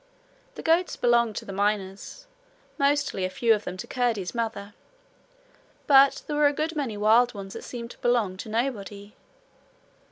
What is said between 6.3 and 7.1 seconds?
were a good many